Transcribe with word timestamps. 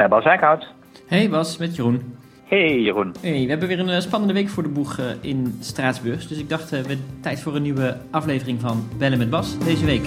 Met 0.00 0.08
Bas 0.08 0.24
Eickhout. 0.24 0.66
Hey 1.06 1.28
Bas, 1.28 1.56
met 1.56 1.76
Jeroen. 1.76 2.16
Hey 2.44 2.80
Jeroen. 2.80 3.14
Hey, 3.20 3.42
we 3.42 3.48
hebben 3.48 3.68
weer 3.68 3.78
een 3.78 3.88
eh, 3.88 4.00
spannende 4.00 4.34
week 4.34 4.48
voor 4.48 4.62
de 4.62 4.68
boeg 4.68 4.98
eh, 4.98 5.04
in 5.20 5.56
Straatsburg. 5.60 6.26
Dus 6.26 6.38
ik 6.38 6.48
dacht, 6.48 6.72
uh, 6.72 6.80
we 6.80 6.98
tijd 7.22 7.40
voor 7.40 7.56
een 7.56 7.62
nieuwe 7.62 7.96
aflevering 8.10 8.60
van 8.60 8.88
Bellen 8.98 9.18
met 9.18 9.30
Bas 9.30 9.58
deze 9.58 9.84
week. 9.84 10.04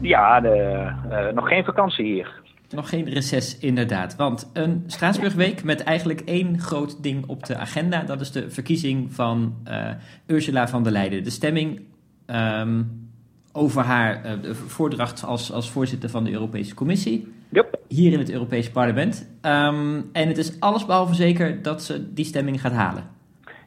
Ja, 0.00 0.40
de, 0.40 0.88
uh, 1.10 1.32
nog 1.34 1.48
geen 1.48 1.64
vakantie 1.64 2.04
hier. 2.04 2.40
Nog 2.72 2.88
geen 2.88 3.08
reces, 3.08 3.58
inderdaad. 3.58 4.16
Want 4.16 4.50
een 4.52 4.84
Straatsburgweek 4.86 5.64
met 5.64 5.82
eigenlijk 5.82 6.20
één 6.20 6.58
groot 6.58 7.02
ding 7.02 7.26
op 7.26 7.44
de 7.44 7.56
agenda. 7.56 8.02
Dat 8.02 8.20
is 8.20 8.32
de 8.32 8.50
verkiezing 8.50 9.14
van 9.14 9.54
uh, 9.68 9.90
Ursula 10.26 10.68
van 10.68 10.82
der 10.82 10.92
Leyen. 10.92 11.24
De 11.24 11.30
stemming 11.30 11.80
um, 12.26 13.10
over 13.52 13.82
haar 13.82 14.24
uh, 14.24 14.54
voordracht 14.54 15.24
als, 15.24 15.52
als 15.52 15.70
voorzitter 15.70 16.08
van 16.08 16.24
de 16.24 16.32
Europese 16.32 16.74
Commissie. 16.74 17.34
Yep. 17.48 17.78
Hier 17.88 18.12
in 18.12 18.18
het 18.18 18.30
Europees 18.30 18.70
Parlement. 18.70 19.30
Um, 19.42 20.10
en 20.12 20.28
het 20.28 20.38
is 20.38 20.60
allesbehalve 20.60 21.14
zeker 21.14 21.62
dat 21.62 21.82
ze 21.82 22.12
die 22.12 22.24
stemming 22.24 22.60
gaat 22.60 22.72
halen. 22.72 23.10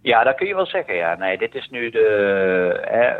Ja, 0.02 0.23
dat 0.23 0.36
kun 0.36 0.48
je 0.48 0.56
wel 0.56 0.66
zeggen. 0.66 0.95
Ja. 0.95 1.16
Nee, 1.16 1.38
dit 1.38 1.56
is 1.56 1.70
nu 1.70 1.90
de. 1.90 2.08
Hè, 2.81 3.14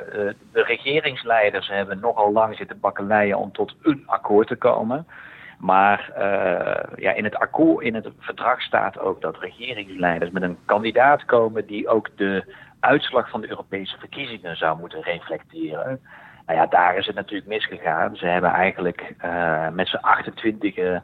de 0.52 0.64
regeringsleiders 0.64 1.68
hebben 1.68 2.00
nogal 2.00 2.32
lang 2.32 2.56
zitten 2.56 2.80
bakkeleien 2.80 3.38
om 3.38 3.52
tot 3.52 3.76
een 3.82 4.04
akkoord 4.06 4.48
te 4.48 4.56
komen. 4.56 5.06
Maar 5.60 6.12
uh, 6.18 6.98
ja, 7.04 7.12
in 7.12 7.24
het 7.24 7.36
akkoord, 7.36 7.86
in 7.86 7.96
het 7.96 8.08
verdrag 8.20 8.62
staat 8.62 9.00
ook 9.00 9.22
dat 9.22 9.40
regeringsleiders 9.40 10.32
met 10.32 10.44
een 10.44 10.58
kandidaat 10.66 11.26
komen 11.26 11.66
die 11.66 11.88
ook 11.88 12.10
de 12.16 12.56
uitslag 12.80 13.30
van 13.30 13.42
de 13.42 13.50
Europese 13.50 13.98
verkiezingen 13.98 14.58
zou 14.58 14.80
moeten 14.80 15.02
reflecteren. 15.02 16.00
Nou 16.46 16.60
ja, 16.60 16.66
daar 16.66 16.98
is 16.98 17.06
het 17.06 17.16
natuurlijk 17.16 17.50
misgegaan. 17.50 18.16
Ze 18.16 18.26
hebben 18.26 18.50
eigenlijk 18.50 19.16
uh, 19.26 19.70
met 19.70 19.88
z'n 19.88 19.96
28 19.96 20.78
uh, 20.78 21.00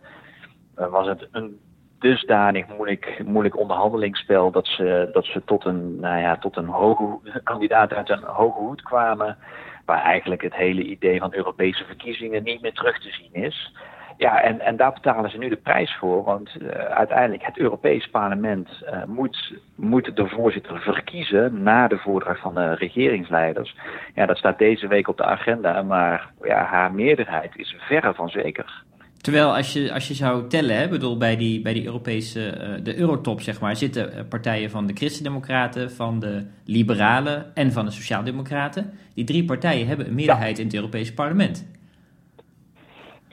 was 0.76 1.08
het 1.08 1.28
een 1.32 1.60
dusdanig 2.00 2.68
moeilijk, 2.68 3.22
moeilijk 3.26 3.58
onderhandelingsspel 3.58 4.52
dat 4.52 4.68
ze, 4.68 5.10
dat 5.14 5.26
ze 5.26 5.44
tot 5.46 5.66
een, 5.66 6.00
nou 6.00 6.20
ja, 6.20 6.38
tot 6.38 6.58
een 6.58 6.68
hoge 6.68 7.20
kandidaat 7.44 7.94
uit 7.94 8.10
een 8.10 8.24
hoge 8.24 8.60
hoed 8.60 8.82
kwamen. 8.82 9.38
Waar 9.86 10.04
eigenlijk 10.04 10.42
het 10.42 10.56
hele 10.56 10.84
idee 10.84 11.20
van 11.20 11.34
Europese 11.34 11.86
verkiezingen 11.86 12.44
niet 12.44 12.62
meer 12.62 12.74
terug 12.74 13.00
te 13.00 13.12
zien 13.12 13.44
is. 13.44 13.74
Ja, 14.17 14.42
en, 14.42 14.59
en 14.59 14.76
daar 14.76 14.94
betalen 14.94 15.30
ze 15.30 15.38
nu 15.38 15.50
de 15.50 15.56
prijs 15.56 15.95
voor. 16.00 16.23
Want 16.23 16.50
uh, 16.62 16.70
uiteindelijk 16.70 17.45
het 17.45 17.58
Europees 17.58 18.09
Parlement 18.09 18.70
uh, 18.84 19.03
moet, 19.03 19.53
moet 19.76 20.16
de 20.16 20.28
voorzitter 20.28 20.80
verkiezen 20.80 21.64
na 21.64 21.88
de 21.88 21.98
voordracht 21.98 22.42
van 22.42 22.56
de 22.56 22.73
regeringsleiders. 22.73 23.76
Ja, 24.16 24.26
dat 24.26 24.38
staat 24.38 24.58
deze 24.58 24.88
week 24.88 25.08
op 25.08 25.18
de 25.18 25.23
agenda, 25.23 25.81
maar 25.81 26.30
ja, 26.42 26.64
haar 26.64 26.94
meerderheid 26.94 27.52
is 27.56 27.76
verre 27.78 28.14
van 28.14 28.30
zeker. 28.30 28.84
Terwijl 29.22 29.56
als 29.56 29.73
je, 29.73 29.94
als 29.94 30.08
je 30.08 30.14
zou 30.14 30.48
tellen, 30.48 30.78
hè, 30.78 30.88
bedoel, 30.88 31.18
bij 31.18 31.38
die, 31.38 31.62
bij 31.62 31.73
die 31.73 31.86
Europese, 31.86 32.58
uh, 32.58 32.84
de 32.84 32.98
Eurotop 32.98 33.42
zeg 33.42 33.59
maar, 33.59 33.75
zitten 33.75 34.28
partijen 34.28 34.70
van 34.70 34.88
de 34.88 34.94
Christendemocraten, 34.94 35.92
van 35.92 36.20
de 36.20 36.46
Liberalen 36.66 37.56
en 37.56 37.72
van 37.72 37.86
de 37.86 37.92
Sociaaldemocraten. 37.92 38.94
Die 39.14 39.25
drie 39.25 39.46
partijen 39.46 39.88
hebben 39.88 40.08
een 40.08 40.16
meerderheid 40.16 40.56
ja. 40.56 40.62
in 40.64 40.66
het 40.66 40.75
Europese 40.75 41.14
parlement. 41.14 41.66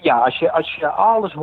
Ja, 0.00 0.18
als 0.18 0.38
je, 0.38 0.52
als 0.52 0.74
je 0.74 0.88
alles 0.88 1.34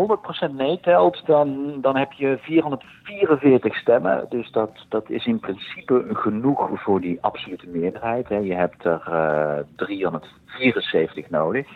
100% 0.50 0.52
meetelt, 0.52 1.26
dan, 1.26 1.78
dan 1.82 1.96
heb 1.98 2.12
je 2.12 2.38
444 2.42 3.76
stemmen. 3.76 4.26
Dus 4.30 4.52
dat, 4.52 4.86
dat 4.90 5.10
is 5.10 5.26
in 5.26 5.40
principe 5.40 6.06
genoeg 6.10 6.70
voor 6.74 7.02
die 7.02 7.18
absolute 7.22 7.68
meerderheid. 7.68 8.30
Hè. 8.30 8.38
Je 8.38 8.54
hebt 8.54 8.86
er 8.86 9.04
uh, 9.10 9.58
374 9.76 11.30
nodig, 11.30 11.68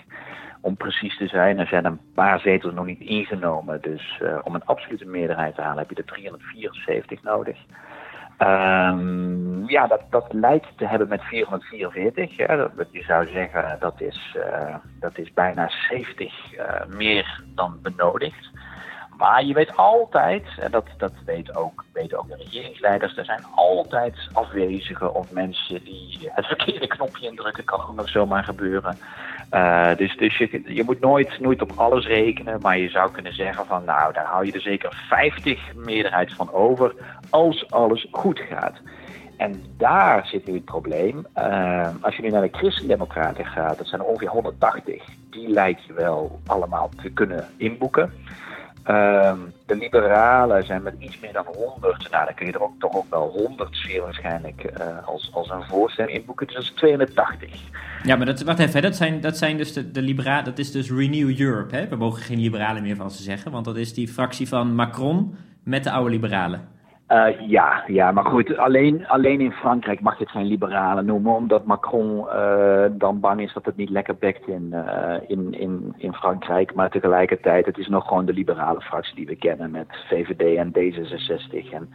om 0.61 0.75
precies 0.75 1.17
te 1.17 1.27
zijn. 1.27 1.59
Er 1.59 1.67
zijn 1.67 1.85
een 1.85 1.99
paar 2.13 2.39
zetels 2.39 2.73
nog 2.73 2.85
niet 2.85 2.99
ingenomen. 2.99 3.81
Dus 3.81 4.19
uh, 4.23 4.39
om 4.43 4.55
een 4.55 4.65
absolute 4.65 5.05
meerderheid 5.05 5.55
te 5.55 5.61
halen 5.61 5.77
heb 5.77 5.89
je 5.89 5.95
er 5.95 6.05
374 6.05 7.23
nodig. 7.23 7.57
Um, 8.41 9.69
ja, 9.69 9.87
dat, 9.87 10.01
dat 10.09 10.25
lijkt 10.33 10.77
te 10.77 10.85
hebben 10.85 11.07
met 11.07 11.21
444. 11.21 12.37
Ja, 12.37 12.55
dat, 12.55 12.87
je 12.91 13.03
zou 13.03 13.27
zeggen 13.27 13.77
dat 13.79 14.01
is, 14.01 14.35
uh, 14.37 14.75
dat 14.99 15.17
is 15.17 15.33
bijna 15.33 15.69
70 15.89 16.53
uh, 16.57 16.85
meer 16.87 17.43
dan 17.55 17.79
benodigd. 17.81 18.49
Maar 19.17 19.43
je 19.43 19.53
weet 19.53 19.75
altijd, 19.75 20.43
en 20.59 20.71
dat, 20.71 20.85
dat 20.97 21.13
weet 21.25 21.55
ook, 21.55 21.85
weten 21.93 22.19
ook 22.19 22.27
de 22.27 22.35
regeringsleiders, 22.35 23.17
er 23.17 23.25
zijn 23.25 23.45
altijd 23.55 24.29
afwezigen 24.33 25.13
of 25.13 25.31
mensen 25.31 25.83
die 25.83 26.29
het 26.31 26.45
verkeerde 26.45 26.87
knopje 26.87 27.27
indrukken, 27.27 27.63
kan 27.63 27.81
ook 27.81 27.95
nog 27.95 28.09
zomaar 28.09 28.43
gebeuren. 28.43 28.97
Uh, 29.53 29.95
dus 29.95 30.17
dus 30.17 30.37
je, 30.37 30.61
je 30.65 30.83
moet 30.83 30.99
nooit, 30.99 31.39
nooit 31.39 31.61
op 31.61 31.71
alles 31.75 32.07
rekenen, 32.07 32.59
maar 32.61 32.77
je 32.77 32.89
zou 32.89 33.11
kunnen 33.11 33.33
zeggen 33.33 33.65
van 33.65 33.83
nou, 33.85 34.13
daar 34.13 34.25
hou 34.25 34.45
je 34.45 34.51
er 34.51 34.61
zeker 34.61 35.05
50 35.07 35.75
meerderheid 35.75 36.33
van 36.33 36.53
over 36.53 36.93
als 37.29 37.71
alles 37.71 38.07
goed 38.11 38.39
gaat. 38.39 38.81
En 39.37 39.63
daar 39.77 40.27
zit 40.27 40.47
nu 40.47 40.53
het 40.53 40.65
probleem. 40.65 41.25
Uh, 41.37 41.87
als 42.01 42.15
je 42.15 42.21
nu 42.21 42.29
naar 42.29 42.41
de 42.41 42.57
Christendemocraten 42.57 43.45
gaat, 43.45 43.77
dat 43.77 43.87
zijn 43.87 44.01
er 44.01 44.07
ongeveer 44.07 44.29
180, 44.29 45.03
die 45.29 45.49
lijkt 45.49 45.85
je 45.85 45.93
wel 45.93 46.39
allemaal 46.45 46.89
te 47.01 47.09
kunnen 47.09 47.47
inboeken. 47.57 48.13
Uh, 48.87 49.33
de 49.65 49.75
liberalen 49.75 50.65
zijn 50.65 50.81
met 50.83 50.93
iets 50.99 51.19
meer 51.19 51.33
dan 51.33 51.45
100. 51.45 52.11
Nou, 52.11 52.25
dan 52.25 52.33
kun 52.33 52.45
je 52.45 52.51
er 52.51 52.61
ook 52.61 52.79
toch 52.79 52.95
ook 52.95 53.09
wel 53.09 53.27
100 53.27 53.77
zeer 53.77 54.01
waarschijnlijk 54.01 54.63
uh, 54.79 55.07
als, 55.07 55.29
als 55.33 55.49
een 55.49 55.63
voorstem 55.63 56.07
inboeken. 56.07 56.47
Dus 56.47 56.55
dat 56.55 56.63
is 56.63 56.71
280. 56.71 57.49
Ja, 58.03 58.15
maar 58.15 58.25
dat, 58.25 58.41
wacht 58.41 58.59
even, 58.59 58.81
dat 58.81 58.95
zijn, 58.95 59.21
dat 59.21 59.37
zijn 59.37 59.57
dus 59.57 59.73
de, 59.73 59.91
de 59.91 60.01
liberalen, 60.01 60.43
dat 60.43 60.59
is 60.59 60.71
dus 60.71 60.91
Renew 60.91 61.39
Europe. 61.39 61.75
Hè? 61.75 61.87
We 61.87 61.95
mogen 61.95 62.21
geen 62.21 62.39
liberalen 62.39 62.81
meer 62.81 62.95
van 62.95 63.11
ze 63.11 63.23
zeggen, 63.23 63.51
want 63.51 63.65
dat 63.65 63.77
is 63.77 63.93
die 63.93 64.07
fractie 64.07 64.47
van 64.47 64.75
Macron 64.75 65.35
met 65.63 65.83
de 65.83 65.91
oude 65.91 66.09
liberalen. 66.09 66.67
Uh, 67.11 67.49
ja, 67.49 67.83
ja, 67.87 68.11
maar 68.11 68.25
goed, 68.25 68.57
alleen, 68.57 69.07
alleen 69.07 69.41
in 69.41 69.51
Frankrijk 69.51 70.01
mag 70.01 70.17
je 70.17 70.23
het 70.23 70.31
geen 70.31 70.45
liberalen 70.45 71.05
noemen, 71.05 71.35
omdat 71.35 71.65
Macron 71.65 72.25
uh, 72.25 72.85
dan 72.91 73.19
bang 73.19 73.41
is 73.41 73.53
dat 73.53 73.65
het 73.65 73.75
niet 73.75 73.89
lekker 73.89 74.15
bekt 74.15 74.47
in, 74.47 74.69
uh, 74.73 75.15
in, 75.27 75.53
in, 75.53 75.93
in 75.97 76.13
Frankrijk. 76.13 76.73
Maar 76.73 76.89
tegelijkertijd, 76.89 77.65
het 77.65 77.77
is 77.77 77.87
nog 77.87 78.07
gewoon 78.07 78.25
de 78.25 78.33
liberale 78.33 78.81
fractie 78.81 79.15
die 79.15 79.25
we 79.25 79.35
kennen 79.35 79.71
met 79.71 79.87
VVD 80.09 80.57
en 80.57 80.71
D66 80.71 81.73
en 81.73 81.89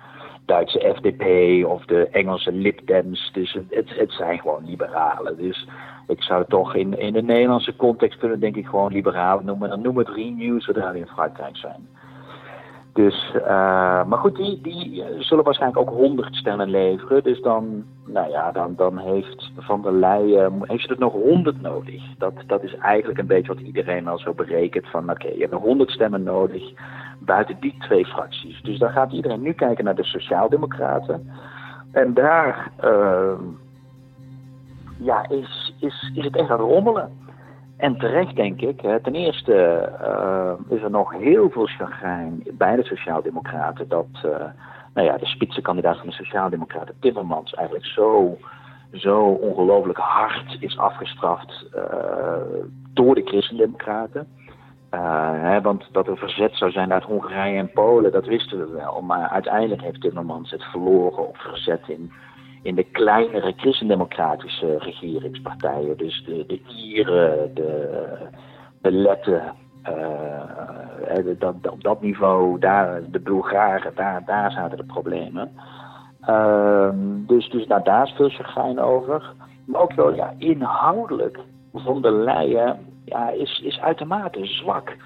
Duitse 0.47 0.95
FDP 0.97 1.25
of 1.67 1.85
de 1.85 2.09
Engelse 2.09 2.53
Lib 2.53 2.87
Dems. 2.87 3.31
Dus 3.33 3.59
het, 3.71 3.99
het 3.99 4.13
zijn 4.13 4.39
gewoon 4.39 4.65
liberalen. 4.67 5.37
Dus 5.37 5.69
ik 6.07 6.23
zou 6.23 6.45
toch 6.49 6.75
in, 6.75 6.99
in 6.99 7.13
de 7.13 7.23
Nederlandse 7.23 7.77
context 7.77 8.19
kunnen, 8.19 8.41
denk 8.41 8.57
ik, 8.57 8.67
gewoon 8.67 8.93
liberalen 8.93 9.45
noemen. 9.45 9.69
Dan 9.69 9.81
noem 9.81 9.99
het 9.99 10.09
Renew 10.09 10.61
zodra 10.61 10.93
we 10.93 10.99
in 10.99 11.07
Frankrijk 11.07 11.57
zijn. 11.57 11.89
Dus, 12.95 13.35
uh, 13.35 14.05
maar 14.05 14.19
goed, 14.19 14.37
die, 14.37 14.61
die 14.61 15.05
zullen 15.19 15.45
waarschijnlijk 15.45 15.81
ook 15.81 15.97
100 15.97 16.35
stemmen 16.35 16.71
leveren. 16.71 17.23
Dus 17.23 17.41
dan, 17.41 17.85
nou 18.07 18.31
ja, 18.31 18.53
dan, 18.53 18.75
dan 18.77 18.99
heeft 18.99 19.51
Van 19.57 19.83
der 19.83 19.93
Leyen 19.93 20.53
heeft 20.63 20.91
er 20.91 20.99
nog 20.99 21.13
100 21.13 21.61
nodig. 21.61 22.03
Dat, 22.19 22.33
dat 22.47 22.63
is 22.63 22.75
eigenlijk 22.77 23.19
een 23.19 23.27
beetje 23.27 23.55
wat 23.55 23.63
iedereen 23.63 24.09
al 24.09 24.19
zo 24.19 24.33
berekent. 24.35 24.89
Van 24.89 25.11
oké, 25.11 25.29
je 25.29 25.39
hebt 25.39 25.53
nog 25.53 25.63
100 25.63 25.91
stemmen 25.91 26.23
nodig 26.23 26.73
buiten 27.19 27.57
die 27.61 27.77
twee 27.79 28.07
fracties. 28.07 28.63
Dus 28.63 28.79
dan 28.79 28.91
gaat 28.91 29.13
iedereen 29.13 29.43
nu 29.43 29.53
kijken 29.53 29.85
naar 29.85 29.95
de 29.95 30.05
Sociaaldemocraten. 30.05 31.31
En 31.93 32.15
daar 32.15 32.71
uh, 32.85 33.33
ja, 34.99 35.29
is, 35.29 35.75
is, 35.81 36.13
is 36.15 36.25
het 36.25 36.37
echt 36.37 36.51
aan 36.51 36.59
rommelen. 36.59 37.11
En 37.85 37.97
terecht, 37.97 38.37
denk 38.37 38.61
ik. 38.61 38.81
Ten 39.03 39.15
eerste 39.15 39.89
uh, 40.03 40.77
is 40.77 40.83
er 40.83 40.91
nog 40.91 41.13
heel 41.13 41.51
veel 41.51 41.67
chagrijn 41.67 42.43
bij 42.53 42.77
de 42.77 42.85
Sociaaldemocraten 42.85 43.89
dat 43.89 44.07
uh, 44.25 44.31
nou 44.95 45.07
ja, 45.07 45.17
de 45.17 45.27
spitsenkandidaat 45.27 45.97
van 45.97 46.07
de 46.07 46.13
Sociaaldemocraten, 46.13 46.95
Timmermans, 47.01 47.55
eigenlijk 47.55 47.87
zo, 47.87 48.39
zo 48.93 49.21
ongelooflijk 49.21 49.99
hard 49.99 50.57
is 50.61 50.79
afgestraft 50.79 51.67
uh, 51.77 51.83
door 52.93 53.15
de 53.15 53.23
Christendemocraten. 53.25 54.29
Hè, 55.41 55.61
want 55.61 55.89
dat 55.93 56.07
er 56.07 56.17
verzet 56.17 56.57
zou 56.57 56.71
zijn 56.71 56.93
uit 56.93 57.05
Hongarije 57.05 57.59
en 57.59 57.73
Polen, 57.73 58.13
dat 58.13 58.27
wisten 58.27 58.59
we 58.59 58.77
wel. 58.77 59.03
Maar 59.03 59.29
uiteindelijk 59.29 59.83
heeft 59.83 60.01
Timmermans 60.01 60.51
het 60.51 60.63
verloren 60.63 61.29
op 61.29 61.37
verzet 61.37 61.83
in 61.87 62.13
in 62.65 62.75
de 62.75 62.85
kleinere 62.85 63.53
christendemocratische 63.57 64.79
regeringspartijen. 64.79 65.97
Dus 65.97 66.25
de, 66.27 66.45
de 66.47 66.61
Ieren, 66.69 67.55
de, 67.55 68.17
de 68.81 68.91
Letten, 68.91 69.43
dat, 71.39 71.55
op 71.71 71.83
dat 71.83 72.01
niveau, 72.01 72.59
daar, 72.59 73.01
de 73.11 73.21
Bulgaren, 73.21 73.93
daar, 73.95 74.23
daar 74.25 74.51
zaten 74.51 74.77
de 74.77 74.85
problemen. 74.85 75.51
Uh, 76.29 76.89
dus 77.27 77.51
dus 77.51 77.67
nou, 77.67 77.83
daar 77.83 78.07
is 78.07 78.15
veel 78.17 78.29
chagrijn 78.29 78.81
over. 78.81 79.33
Maar 79.67 79.81
ook 79.81 79.93
wel 79.93 80.15
ja, 80.15 80.35
inhoudelijk, 80.39 81.39
van 81.73 82.03
der 82.03 82.13
Leyen 82.13 82.79
ja, 83.05 83.31
is, 83.31 83.61
is 83.65 83.81
uitermate 83.81 84.47
zwak. 84.47 84.97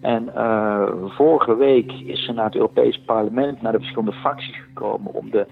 En 0.00 0.30
uh, 0.36 0.88
vorige 1.04 1.56
week 1.56 1.92
is 1.92 2.24
ze 2.24 2.32
naar 2.32 2.44
het 2.44 2.54
Europees 2.54 3.00
Parlement, 3.00 3.62
naar 3.62 3.72
de 3.72 3.78
verschillende 3.78 4.12
fracties 4.12 4.56
gekomen 4.56 5.14
om 5.14 5.30
de 5.30 5.46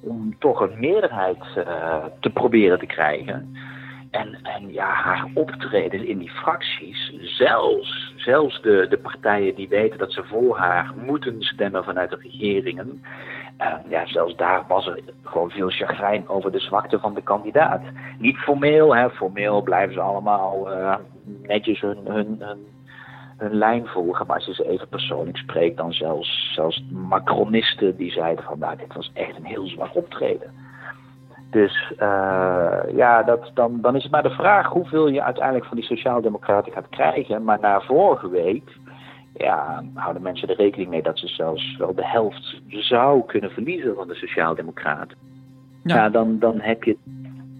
om 0.00 0.36
toch 0.38 0.60
een 0.60 0.80
meerderheid 0.80 1.42
te 2.20 2.30
proberen 2.30 2.78
te 2.78 2.86
krijgen. 2.86 3.56
En, 4.10 4.38
en 4.42 4.72
ja, 4.72 4.92
haar 4.92 5.28
optreden 5.34 6.06
in 6.06 6.18
die 6.18 6.30
fracties, 6.30 7.12
zelfs, 7.20 8.14
zelfs 8.16 8.62
de, 8.62 8.86
de 8.88 8.98
partijen 8.98 9.54
die 9.54 9.68
weten 9.68 9.98
dat 9.98 10.12
ze 10.12 10.24
voor 10.24 10.56
haar 10.56 10.92
moeten 11.06 11.42
stemmen 11.42 11.84
vanuit 11.84 12.10
de 12.10 12.18
regeringen, 12.20 13.02
uh, 13.60 13.74
ja, 13.88 14.06
zelfs 14.06 14.36
daar 14.36 14.64
was 14.68 14.86
er 14.86 15.00
gewoon 15.22 15.50
veel 15.50 15.68
chagrijn 15.68 16.28
over 16.28 16.52
de 16.52 16.60
zwakte 16.60 16.98
van 16.98 17.14
de 17.14 17.22
kandidaat. 17.22 17.82
Niet 18.18 18.36
formeel, 18.36 18.96
hè, 18.96 19.10
formeel 19.10 19.62
blijven 19.62 19.94
ze 19.94 20.00
allemaal 20.00 20.72
uh, 20.72 20.96
netjes 21.42 21.80
hun, 21.80 21.98
hun, 22.04 22.42
hun, 23.38 23.54
lijn 23.54 23.86
volgen, 23.86 24.26
maar 24.26 24.36
als 24.36 24.46
je 24.46 24.54
ze 24.54 24.68
even 24.68 24.88
persoonlijk 24.88 25.36
spreekt, 25.36 25.76
dan 25.76 25.92
zelfs, 25.92 26.52
zelfs 26.54 26.84
Macronisten 26.90 27.96
die 27.96 28.10
zeiden 28.10 28.44
van, 28.44 28.58
nou, 28.58 28.76
dit 28.76 28.94
was 28.94 29.10
echt 29.14 29.36
een 29.36 29.44
heel 29.44 29.66
zwak 29.66 29.96
optreden. 29.96 30.50
Dus 31.50 31.92
uh, 31.98 32.78
ja, 32.94 33.22
dat, 33.22 33.50
dan, 33.54 33.80
dan 33.80 33.96
is 33.96 34.02
het 34.02 34.12
maar 34.12 34.22
de 34.22 34.30
vraag 34.30 34.66
hoeveel 34.68 35.08
je 35.08 35.22
uiteindelijk 35.22 35.66
van 35.66 35.76
die 35.76 35.86
Sociaaldemocraten 35.86 36.72
gaat 36.72 36.88
krijgen. 36.88 37.44
Maar 37.44 37.58
na 37.60 37.80
vorige 37.80 38.30
week 38.30 38.76
ja, 39.34 39.84
houden 39.94 40.22
mensen 40.22 40.48
er 40.48 40.56
rekening 40.56 40.90
mee 40.90 41.02
dat 41.02 41.18
ze 41.18 41.26
zelfs 41.26 41.76
wel 41.76 41.94
de 41.94 42.06
helft 42.06 42.60
zou 42.68 43.24
kunnen 43.26 43.50
verliezen 43.50 43.94
van 43.94 44.08
de 44.08 44.14
Sociaaldemocraten. 44.14 45.16
Ja. 45.82 45.94
ja, 45.94 46.08
dan, 46.08 46.38
dan 46.38 46.60
heb 46.60 46.84
je 46.84 46.96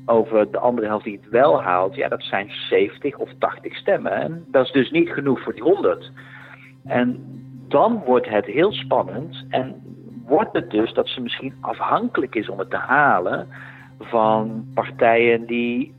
over 0.08 0.50
de 0.50 0.58
andere 0.58 0.86
helft 0.86 1.04
die 1.04 1.18
het 1.22 1.30
wel 1.30 1.62
haalt. 1.62 1.94
Ja, 1.94 2.08
dat 2.08 2.22
zijn 2.22 2.50
70 2.50 3.16
of 3.16 3.30
80 3.38 3.76
stemmen. 3.76 4.12
En 4.12 4.44
dat 4.50 4.64
is 4.64 4.72
dus 4.72 4.90
niet 4.90 5.08
genoeg 5.08 5.42
voor 5.42 5.54
die 5.54 5.62
100. 5.62 6.10
En 6.84 7.24
dan 7.68 8.02
wordt 8.06 8.28
het 8.28 8.46
heel 8.46 8.72
spannend. 8.72 9.44
En 9.48 9.74
wordt 10.26 10.52
het 10.52 10.70
dus 10.70 10.92
dat 10.92 11.08
ze 11.08 11.20
misschien 11.20 11.54
afhankelijk 11.60 12.34
is 12.34 12.48
om 12.48 12.58
het 12.58 12.70
te 12.70 12.76
halen 12.76 13.48
van 13.98 14.64
partijen 14.74 15.46
die 15.46 15.94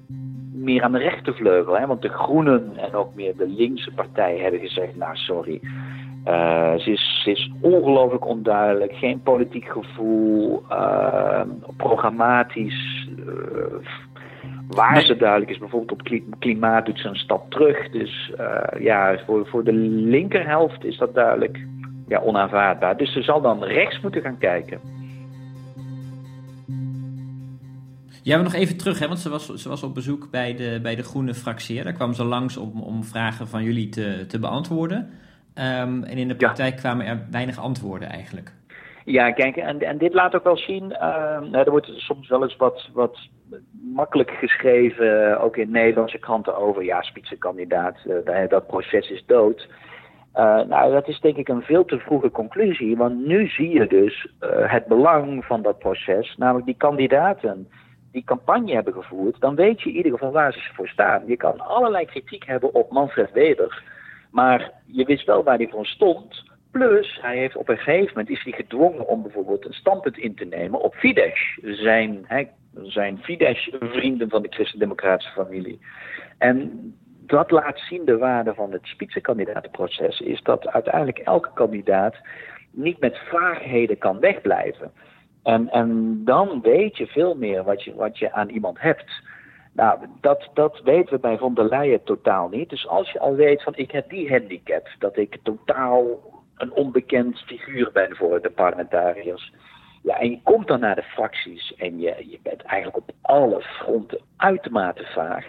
meer 0.53 0.83
aan 0.83 0.91
de 0.91 0.97
rechtervleugel, 0.97 1.77
hè, 1.77 1.87
want 1.87 2.01
de 2.01 2.09
Groenen 2.09 2.77
en 2.77 2.93
ook 2.93 3.15
meer 3.15 3.37
de 3.37 3.47
linkse 3.47 3.91
partijen 3.91 4.41
hebben 4.41 4.59
gezegd, 4.59 4.95
nou 4.95 5.15
sorry, 5.15 5.59
uh, 6.27 6.75
ze, 6.75 6.91
is, 6.91 7.21
ze 7.23 7.31
is 7.31 7.51
ongelooflijk 7.61 8.25
onduidelijk, 8.25 8.93
geen 8.93 9.21
politiek 9.21 9.65
gevoel, 9.65 10.63
uh, 10.71 11.41
programmatisch. 11.77 13.08
Uh, 13.25 13.87
waar 14.67 15.01
ze 15.01 15.15
duidelijk 15.15 15.51
is, 15.51 15.57
bijvoorbeeld 15.57 15.91
op 15.91 16.21
klimaat 16.39 16.85
doet 16.85 16.99
ze 16.99 17.07
een 17.07 17.15
stap 17.15 17.51
terug. 17.51 17.89
Dus 17.89 18.31
ja, 18.79 19.19
voor, 19.25 19.47
voor 19.47 19.63
de 19.63 19.73
linkerhelft 19.73 20.83
is 20.83 20.97
dat 20.97 21.13
duidelijk 21.13 21.59
ja, 22.07 22.19
onaanvaardbaar. 22.19 22.97
Dus 22.97 23.13
ze 23.13 23.21
zal 23.21 23.41
dan 23.41 23.63
rechts 23.63 23.99
moeten 23.99 24.21
gaan 24.21 24.37
kijken. 24.37 24.79
Ja, 28.23 28.37
we 28.37 28.43
nog 28.43 28.53
even 28.53 28.77
terug, 28.77 28.99
hè, 28.99 29.07
want 29.07 29.19
ze 29.19 29.29
was, 29.29 29.53
ze 29.53 29.69
was 29.69 29.83
op 29.83 29.93
bezoek 29.93 30.27
bij 30.31 30.55
de, 30.55 30.79
bij 30.81 30.95
de 30.95 31.03
groene 31.03 31.33
fractie. 31.33 31.83
Daar 31.83 31.93
kwam 31.93 32.13
ze 32.13 32.23
langs 32.23 32.57
om, 32.57 32.81
om 32.81 33.03
vragen 33.03 33.47
van 33.47 33.63
jullie 33.63 33.89
te, 33.89 34.25
te 34.27 34.39
beantwoorden. 34.39 35.09
Um, 35.55 36.03
en 36.03 36.17
in 36.17 36.27
de 36.27 36.35
praktijk 36.35 36.75
kwamen 36.75 37.05
er 37.05 37.27
weinig 37.31 37.59
antwoorden 37.59 38.09
eigenlijk. 38.09 38.53
Ja, 39.05 39.31
kijk, 39.31 39.55
en, 39.55 39.79
en 39.79 39.97
dit 39.97 40.13
laat 40.13 40.35
ook 40.35 40.43
wel 40.43 40.57
zien. 40.57 40.91
Uh, 40.91 41.55
er 41.55 41.69
wordt 41.69 41.91
soms 41.95 42.27
wel 42.27 42.43
eens 42.43 42.55
wat, 42.55 42.89
wat 42.93 43.17
makkelijk 43.93 44.31
geschreven, 44.31 45.39
ook 45.41 45.57
in 45.57 45.71
Nederlandse 45.71 46.17
kranten, 46.17 46.57
over 46.57 46.83
ja, 46.83 47.01
spitsenkandidaat, 47.01 47.97
uh, 48.05 48.47
dat 48.49 48.67
proces 48.67 49.09
is 49.09 49.23
dood. 49.25 49.67
Uh, 50.35 50.61
nou, 50.61 50.91
dat 50.93 51.07
is 51.07 51.19
denk 51.19 51.37
ik 51.37 51.47
een 51.47 51.61
veel 51.61 51.85
te 51.85 51.99
vroege 51.99 52.31
conclusie, 52.31 52.97
want 52.97 53.25
nu 53.25 53.47
zie 53.47 53.69
je 53.69 53.87
dus 53.87 54.27
het 54.49 54.85
belang 54.85 55.45
van 55.45 55.61
dat 55.61 55.79
proces, 55.79 56.35
namelijk 56.37 56.65
die 56.65 56.77
kandidaten 56.77 57.67
die 58.11 58.23
campagne 58.23 58.73
hebben 58.73 58.93
gevoerd, 58.93 59.39
dan 59.39 59.55
weet 59.55 59.81
je 59.81 59.89
in 59.89 59.95
ieder 59.95 60.11
geval 60.11 60.31
waar 60.31 60.53
ze 60.53 60.73
voor 60.73 60.87
staan. 60.87 61.23
Je 61.25 61.37
kan 61.37 61.59
allerlei 61.59 62.05
kritiek 62.05 62.45
hebben 62.45 62.73
op 62.73 62.91
Manfred 62.91 63.31
Weber, 63.31 63.83
maar 64.31 64.71
je 64.85 65.05
wist 65.05 65.25
wel 65.25 65.43
waar 65.43 65.57
hij 65.57 65.67
voor 65.71 65.85
stond. 65.85 66.48
Plus, 66.71 67.19
hij 67.21 67.37
heeft 67.37 67.55
op 67.55 67.69
een 67.69 67.77
gegeven 67.77 68.07
moment 68.07 68.29
is 68.29 68.43
hij 68.43 68.53
gedwongen 68.53 69.07
om 69.07 69.21
bijvoorbeeld 69.21 69.65
een 69.65 69.73
standpunt 69.73 70.17
in 70.17 70.35
te 70.35 70.45
nemen 70.45 70.81
op 70.81 70.95
Fidesz, 70.95 71.57
zijn, 71.61 72.19
hè, 72.23 72.43
zijn 72.83 73.17
Fidesz-vrienden 73.17 74.29
van 74.29 74.41
de 74.41 74.49
christendemocratische 74.49 75.33
familie. 75.33 75.79
En 76.37 76.71
dat 77.25 77.51
laat 77.51 77.79
zien 77.79 78.05
de 78.05 78.17
waarde 78.17 78.53
van 78.53 78.71
het 78.71 78.85
spitsenkandidatenproces, 78.85 80.19
is 80.19 80.41
dat 80.41 80.67
uiteindelijk 80.67 81.17
elke 81.17 81.49
kandidaat 81.53 82.15
niet 82.71 82.99
met 82.99 83.17
vaagheden 83.17 83.97
kan 83.97 84.19
wegblijven. 84.19 84.91
En, 85.43 85.69
en 85.69 86.21
dan 86.25 86.61
weet 86.61 86.97
je 86.97 87.07
veel 87.07 87.35
meer 87.35 87.63
wat 87.63 87.83
je, 87.83 87.95
wat 87.95 88.17
je 88.17 88.31
aan 88.31 88.49
iemand 88.49 88.79
hebt. 88.79 89.23
Nou, 89.73 89.99
dat, 90.21 90.49
dat 90.53 90.81
weten 90.83 91.13
we 91.13 91.19
bij 91.19 91.37
Von 91.37 91.53
der 91.53 91.69
Leyen 91.69 92.03
totaal 92.03 92.49
niet. 92.49 92.69
Dus 92.69 92.87
als 92.87 93.11
je 93.11 93.19
al 93.19 93.35
weet 93.35 93.63
van 93.63 93.75
ik 93.75 93.91
heb 93.91 94.09
die 94.09 94.29
handicap, 94.29 94.87
dat 94.99 95.17
ik 95.17 95.37
totaal 95.43 96.19
een 96.59 96.71
onbekend 96.71 97.39
figuur 97.39 97.89
ben 97.93 98.15
voor 98.15 98.41
de 98.41 98.49
parlementariërs. 98.49 99.53
Ja, 100.03 100.19
en 100.19 100.29
je 100.29 100.39
komt 100.43 100.67
dan 100.67 100.79
naar 100.79 100.95
de 100.95 101.03
fracties 101.03 101.75
en 101.75 101.99
je, 101.99 102.25
je 102.29 102.39
bent 102.43 102.61
eigenlijk 102.61 102.97
op 102.97 103.11
alle 103.21 103.61
fronten 103.61 104.19
uitermate 104.37 105.05
vaag. 105.05 105.45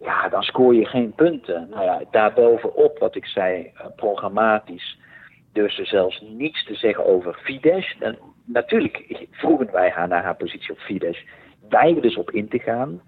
Ja, 0.00 0.28
dan 0.28 0.42
scoor 0.42 0.74
je 0.74 0.84
geen 0.84 1.12
punten. 1.12 1.66
Nou 1.70 1.84
ja, 1.84 2.00
daarbovenop 2.10 2.98
wat 2.98 3.16
ik 3.16 3.26
zei, 3.26 3.72
eh, 3.74 3.86
programmatisch 3.96 4.98
durfde 5.52 5.84
zelfs 5.84 6.20
niets 6.20 6.64
te 6.64 6.74
zeggen 6.74 7.06
over 7.06 7.38
Fidesz. 7.42 7.96
En 8.00 8.18
natuurlijk 8.44 9.26
vroegen 9.30 9.72
wij 9.72 9.90
haar 9.90 10.08
naar 10.08 10.22
haar 10.22 10.36
positie 10.36 10.72
op 10.72 10.78
Fidesz. 10.78 11.24
Weigerde 11.68 12.00
dus 12.00 12.16
op 12.16 12.30
in 12.30 12.48
te 12.48 12.58
gaan. 12.58 13.00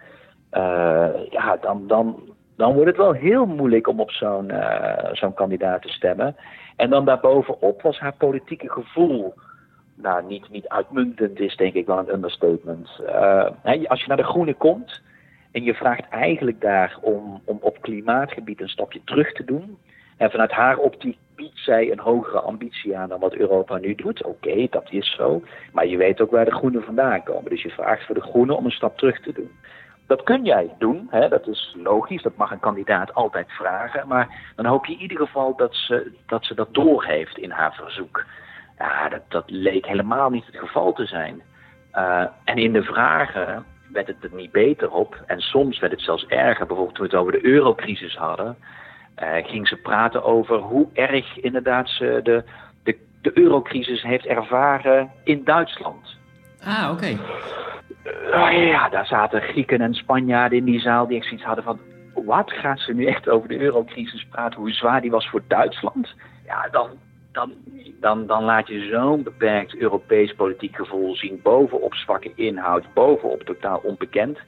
Uh, 0.53 1.31
ja, 1.31 1.57
dan, 1.61 1.87
dan, 1.87 2.37
dan 2.57 2.73
wordt 2.73 2.89
het 2.89 2.97
wel 2.97 3.13
heel 3.13 3.47
moeilijk 3.47 3.89
om 3.89 4.01
op 4.01 4.11
zo'n 4.11 4.49
uh, 4.49 5.13
zo'n 5.13 5.35
kandidaat 5.35 5.83
te 5.83 5.89
stemmen. 5.89 6.37
En 6.79 6.91
dan 6.91 7.05
daarbovenop 7.05 7.83
was 7.83 7.99
haar 7.99 8.15
politieke 8.19 8.71
gevoel. 8.71 9.35
Nou, 9.95 10.25
niet, 10.27 10.51
niet 10.51 10.69
uitmuntend 10.69 11.41
is 11.41 11.57
denk 11.57 11.75
ik 11.75 11.87
wel 11.87 11.99
een 11.99 12.13
understatement. 12.13 13.01
Uh, 13.01 13.47
als 13.89 14.01
je 14.01 14.09
naar 14.09 14.17
de 14.17 14.23
Groenen 14.23 14.57
komt 14.57 15.03
en 15.53 15.63
je 15.63 15.75
vraagt 15.75 16.09
eigenlijk 16.09 16.61
daar 16.61 16.99
om, 17.01 17.41
om 17.45 17.59
op 17.61 17.81
klimaatgebied 17.81 18.61
een 18.61 18.69
stapje 18.69 19.01
terug 19.05 19.33
te 19.33 19.45
doen. 19.45 19.79
En 20.17 20.31
vanuit 20.31 20.51
haar 20.51 20.77
optiek 20.77 21.19
biedt 21.35 21.59
zij 21.59 21.91
een 21.93 21.99
hogere 21.99 22.41
ambitie 22.41 22.97
aan 22.97 23.09
dan 23.09 23.21
wat 23.21 23.35
Europa 23.35 23.77
nu 23.77 23.95
doet. 23.95 24.25
Oké, 24.25 24.67
dat 24.71 24.87
is 24.91 25.15
zo. 25.15 25.43
Maar 25.73 25.87
je 25.87 25.97
weet 25.97 26.21
ook 26.21 26.31
waar 26.31 26.45
de 26.45 26.55
groenen 26.55 26.83
vandaan 26.83 27.23
komen. 27.23 27.51
Dus 27.51 27.63
je 27.63 27.71
vraagt 27.71 28.07
voor 28.07 28.15
de 28.15 28.21
groenen 28.21 28.57
om 28.57 28.65
een 28.65 28.71
stap 28.71 28.99
terug 28.99 29.21
te 29.21 29.33
doen. 29.33 29.51
Dat 30.09 30.23
kun 30.23 30.45
jij 30.45 30.75
doen, 30.79 31.07
hè? 31.11 31.29
dat 31.29 31.47
is 31.47 31.75
logisch, 31.83 32.23
dat 32.23 32.37
mag 32.37 32.51
een 32.51 32.61
kandidaat 32.61 33.15
altijd 33.15 33.51
vragen. 33.51 34.09
Maar 34.09 34.53
dan 34.57 34.67
hoop 34.67 34.87
je 34.87 34.93
in 34.93 35.01
ieder 35.01 35.17
geval 35.17 35.57
dat 35.57 35.75
ze 35.75 36.13
dat, 36.27 36.45
ze 36.45 36.55
dat 36.55 36.75
doorheeft 36.75 37.39
in 37.39 37.51
haar 37.51 37.75
verzoek. 37.75 38.25
Ja, 38.79 39.09
dat, 39.09 39.23
dat 39.29 39.45
leek 39.47 39.87
helemaal 39.87 40.31
niet 40.31 40.47
het 40.47 40.57
geval 40.57 40.93
te 40.93 41.07
zijn. 41.07 41.43
Uh, 41.95 42.25
en 42.45 42.57
in 42.57 42.73
de 42.73 42.83
vragen 42.83 43.65
werd 43.93 44.07
het 44.07 44.25
er 44.25 44.31
niet 44.33 44.53
beter 44.53 44.91
op. 44.91 45.23
En 45.27 45.41
soms 45.41 45.79
werd 45.79 45.93
het 45.93 46.03
zelfs 46.03 46.27
erger. 46.27 46.67
Bijvoorbeeld 46.67 46.97
toen 46.97 47.07
we 47.07 47.13
het 47.13 47.21
over 47.21 47.33
de 47.33 47.47
eurocrisis 47.47 48.17
hadden 48.17 48.57
uh, 49.23 49.47
ging 49.47 49.69
ze 49.69 49.77
praten 49.77 50.25
over 50.25 50.59
hoe 50.59 50.87
erg 50.93 51.39
inderdaad 51.39 51.89
ze 51.89 52.21
de, 52.23 52.45
de, 52.83 52.97
de 53.23 53.31
eurocrisis 53.35 54.03
heeft 54.03 54.27
ervaren 54.27 55.11
in 55.25 55.45
Duitsland. 55.45 56.17
Ah, 56.65 56.91
oké. 56.93 57.19
Uh, 58.05 58.69
ja, 58.69 58.89
daar 58.89 59.07
zaten 59.07 59.43
Grieken 59.43 59.81
en 59.81 59.95
Spanjaarden 59.95 60.59
in 60.59 60.65
die 60.65 60.81
zaal 60.81 61.07
die 61.07 61.17
echt 61.17 61.27
zoiets 61.27 61.45
hadden 61.45 61.65
van... 61.65 61.79
Wat 62.25 62.53
gaat 62.53 62.81
ze 62.81 62.95
nu 62.95 63.07
echt 63.07 63.29
over 63.29 63.49
de 63.49 63.59
eurocrisis 63.59 64.27
praten? 64.31 64.61
Hoe 64.61 64.73
zwaar 64.73 65.01
die 65.01 65.11
was 65.11 65.29
voor 65.29 65.43
Duitsland? 65.49 66.15
Ja, 66.47 66.69
dan, 66.71 66.89
dan, 67.33 67.53
dan, 68.01 68.27
dan 68.27 68.45
laat 68.45 68.69
je 68.69 68.89
zo'n 68.91 69.23
beperkt 69.23 69.77
Europees 69.77 70.35
politiek 70.35 70.77
gevoel 70.77 71.17
zien... 71.17 71.41
bovenop 71.43 71.95
zwakke 71.95 72.33
inhoud, 72.35 72.85
bovenop 72.95 73.43
totaal 73.43 73.81
onbekend. 73.83 74.39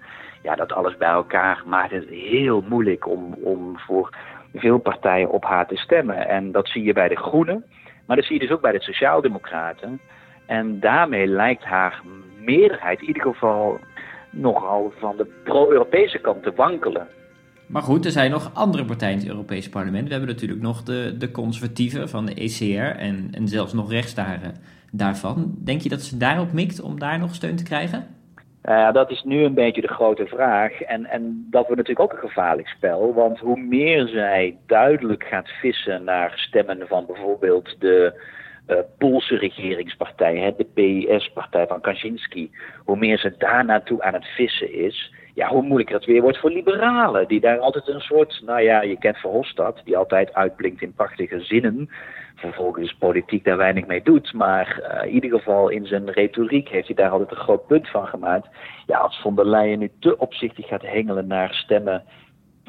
Ja, 0.43 0.55
dat 0.55 0.73
alles 0.73 0.97
bij 0.97 1.09
elkaar 1.09 1.63
maakt 1.67 1.91
het 1.91 2.09
heel 2.09 2.65
moeilijk 2.69 3.07
om, 3.07 3.35
om 3.35 3.79
voor 3.79 4.11
veel 4.55 4.79
partijen 4.79 5.31
op 5.31 5.45
haar 5.45 5.67
te 5.67 5.77
stemmen. 5.77 6.29
En 6.29 6.53
dat 6.53 6.69
zie 6.69 6.83
je 6.83 6.93
bij 6.93 7.09
de 7.09 7.17
Groenen, 7.17 7.65
maar 8.07 8.17
dat 8.17 8.25
zie 8.25 8.35
je 8.35 8.47
dus 8.47 8.57
ook 8.57 8.61
bij 8.61 8.73
de 8.73 8.83
Sociaaldemocraten. 8.83 10.01
En 10.47 10.81
daarmee 10.81 11.27
lijkt 11.27 11.65
haar 11.65 12.01
meerderheid 12.45 13.01
in 13.01 13.07
ieder 13.07 13.23
geval 13.23 13.79
nogal 14.31 14.93
van 14.99 15.17
de 15.17 15.27
pro-Europese 15.45 16.19
kant 16.19 16.43
te 16.43 16.53
wankelen. 16.57 17.07
Maar 17.67 17.83
goed, 17.83 18.05
er 18.05 18.11
zijn 18.11 18.31
nog 18.31 18.51
andere 18.55 18.85
partijen 18.85 19.15
in 19.15 19.21
het 19.21 19.29
Europese 19.29 19.71
parlement. 19.71 20.05
We 20.05 20.11
hebben 20.11 20.29
natuurlijk 20.29 20.61
nog 20.61 20.83
de, 20.83 21.15
de 21.19 21.31
conservatieven 21.31 22.09
van 22.09 22.27
de 22.27 22.35
ECR 22.35 22.99
en, 22.99 23.29
en 23.33 23.49
zelfs 23.49 23.73
nog 23.73 23.91
rechts 23.91 24.15
daarvan. 24.91 25.55
Denk 25.65 25.81
je 25.81 25.89
dat 25.89 26.01
ze 26.01 26.17
daarop 26.17 26.53
mikt 26.53 26.81
om 26.81 26.99
daar 26.99 27.19
nog 27.19 27.35
steun 27.35 27.57
te 27.57 27.65
krijgen? 27.65 28.07
Dat 28.93 29.11
is 29.11 29.23
nu 29.23 29.45
een 29.45 29.55
beetje 29.55 29.81
de 29.81 29.95
grote 29.95 30.27
vraag. 30.27 30.81
En, 30.81 31.07
en 31.07 31.47
dat 31.51 31.67
wordt 31.67 31.77
natuurlijk 31.77 32.13
ook 32.13 32.13
een 32.13 32.29
gevaarlijk 32.29 32.69
spel. 32.69 33.15
Want 33.15 33.39
hoe 33.39 33.61
meer 33.61 34.09
zij 34.09 34.59
duidelijk 34.67 35.25
gaat 35.25 35.49
vissen 35.49 36.05
naar 36.05 36.33
stemmen 36.37 36.87
van 36.89 37.07
bijvoorbeeld 37.07 37.77
de, 37.79 38.23
Poolse 38.99 39.37
regeringspartij, 39.37 40.37
hè, 40.37 40.55
de 40.57 40.67
PIS-partij 40.75 41.67
van 41.67 41.81
Kaczynski, 41.81 42.51
hoe 42.85 42.97
meer 42.97 43.19
ze 43.19 43.35
daar 43.39 43.65
naartoe 43.65 44.03
aan 44.03 44.15
het 44.15 44.27
vissen 44.27 44.73
is, 44.73 45.13
ja, 45.35 45.49
hoe 45.49 45.63
moeilijker 45.63 45.95
het 45.95 46.05
weer 46.05 46.23
wordt 46.23 46.39
voor 46.39 46.51
liberalen. 46.51 47.29
Die 47.29 47.41
daar 47.41 47.59
altijd 47.59 47.89
een 47.89 48.01
soort, 48.01 48.43
nou 48.45 48.61
ja, 48.61 48.83
je 48.83 48.99
kent 48.99 49.17
Verhofstadt, 49.17 49.85
die 49.85 49.97
altijd 49.97 50.35
uitblinkt 50.35 50.83
in 50.83 50.93
prachtige 50.93 51.41
zinnen. 51.41 51.91
Vervolgens 52.35 52.95
politiek 52.99 53.45
daar 53.45 53.57
weinig 53.57 53.87
mee 53.87 54.03
doet. 54.03 54.33
Maar 54.33 54.81
uh, 54.81 55.07
in 55.07 55.15
ieder 55.15 55.31
geval 55.31 55.69
in 55.69 55.87
zijn 55.87 56.11
retoriek 56.11 56.69
heeft 56.69 56.87
hij 56.87 56.97
daar 56.97 57.11
altijd 57.11 57.31
een 57.31 57.37
groot 57.37 57.67
punt 57.67 57.89
van 57.89 58.07
gemaakt. 58.07 58.49
Ja, 58.87 58.99
als 58.99 59.21
von 59.21 59.35
der 59.35 59.47
Leyen 59.47 59.79
nu 59.79 59.91
te 59.99 60.19
opzichtig 60.19 60.67
gaat 60.67 60.83
hengelen 60.83 61.27
naar 61.27 61.55
stemmen 61.55 62.03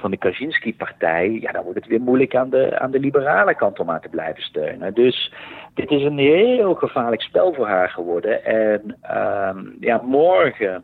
van 0.01 0.12
de 0.12 0.17
Kaczynski-partij, 0.17 1.38
ja, 1.41 1.51
dan 1.51 1.63
wordt 1.63 1.79
het 1.79 1.88
weer 1.88 2.01
moeilijk 2.01 2.36
aan 2.36 2.50
de, 2.50 2.79
aan 2.79 2.91
de 2.91 3.00
liberale 3.00 3.55
kant 3.55 3.79
om 3.79 3.89
aan 3.89 4.01
te 4.01 4.10
blijven 4.10 4.43
steunen. 4.43 4.93
Dus 4.93 5.34
dit 5.74 5.91
is 5.91 6.03
een 6.03 6.17
heel 6.17 6.74
gevaarlijk 6.74 7.22
spel 7.22 7.53
voor 7.53 7.67
haar 7.67 7.89
geworden. 7.89 8.46
En 8.46 8.98
um, 9.55 9.75
ja, 9.79 10.01
morgen 10.03 10.84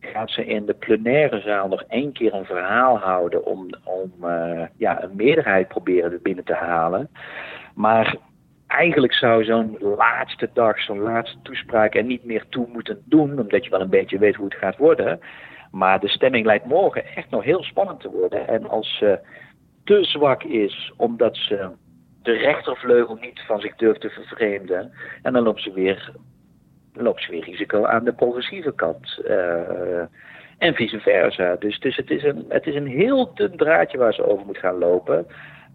gaat 0.00 0.30
ze 0.30 0.46
in 0.46 0.66
de 0.66 0.74
plenaire 0.74 1.40
zaal 1.40 1.68
nog 1.68 1.82
één 1.88 2.12
keer 2.12 2.34
een 2.34 2.44
verhaal 2.44 2.98
houden 2.98 3.44
om, 3.44 3.70
om 3.84 4.12
uh, 4.22 4.62
ja, 4.76 5.02
een 5.02 5.16
meerderheid 5.16 5.68
proberen 5.68 6.22
binnen 6.22 6.44
te 6.44 6.54
halen. 6.54 7.08
Maar 7.74 8.16
eigenlijk 8.66 9.14
zou 9.14 9.44
zo'n 9.44 9.76
laatste 9.80 10.50
dag, 10.52 10.80
zo'n 10.80 11.00
laatste 11.00 11.38
toespraak 11.42 11.94
er 11.94 12.04
niet 12.04 12.24
meer 12.24 12.44
toe 12.48 12.66
moeten 12.72 13.02
doen, 13.04 13.40
omdat 13.40 13.64
je 13.64 13.70
wel 13.70 13.80
een 13.80 13.90
beetje 13.90 14.18
weet 14.18 14.34
hoe 14.34 14.44
het 14.44 14.58
gaat 14.58 14.76
worden. 14.76 15.20
Maar 15.78 16.00
de 16.00 16.08
stemming 16.08 16.46
lijkt 16.46 16.64
morgen 16.64 17.06
echt 17.14 17.30
nog 17.30 17.44
heel 17.44 17.62
spannend 17.62 18.00
te 18.00 18.10
worden. 18.10 18.48
En 18.48 18.68
als 18.68 18.96
ze 18.98 19.18
te 19.84 20.04
zwak 20.04 20.42
is, 20.42 20.92
omdat 20.96 21.36
ze 21.36 21.68
de 22.22 22.32
rechtervleugel 22.32 23.14
niet 23.20 23.40
van 23.46 23.60
zich 23.60 23.76
durft 23.76 24.00
te 24.00 24.10
vervreemden, 24.10 24.92
en 25.22 25.32
dan 25.32 25.42
loopt 25.42 25.62
ze 25.62 25.72
weer, 25.72 26.12
ze 26.94 27.30
weer 27.30 27.44
risico 27.44 27.84
aan 27.84 28.04
de 28.04 28.12
progressieve 28.12 28.74
kant. 28.74 29.20
Uh, 29.28 30.02
en 30.58 30.74
vice 30.74 31.00
versa. 31.00 31.56
Dus, 31.56 31.80
dus 31.80 31.96
het, 31.96 32.10
is 32.10 32.22
een, 32.22 32.44
het 32.48 32.66
is 32.66 32.74
een 32.74 32.86
heel 32.86 33.34
dun 33.34 33.56
draadje 33.56 33.98
waar 33.98 34.14
ze 34.14 34.26
over 34.26 34.46
moet 34.46 34.58
gaan 34.58 34.78
lopen. 34.78 35.26